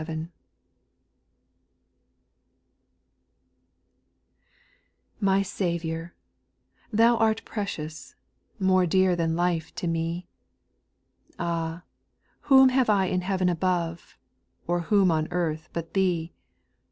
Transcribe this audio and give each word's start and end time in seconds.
llfY 5.21 5.45
Saviour 5.45 6.15
I 6.15 6.79
Thou 6.91 7.17
art 7.17 7.45
precious, 7.45 8.15
more 8.57 8.87
dear 8.87 9.11
ilL 9.11 9.17
than 9.17 9.35
life 9.35 9.75
to 9.75 9.85
me. 9.85 10.27
Ah 11.37 11.81
I 11.83 11.83
whom 12.47 12.69
have 12.69 12.89
I 12.89 13.05
in 13.05 13.21
heaven 13.21 13.47
above, 13.47 14.17
or 14.65 14.79
whom 14.89 15.11
on 15.11 15.27
earth 15.29 15.69
but 15.71 15.93
Thee 15.93 16.33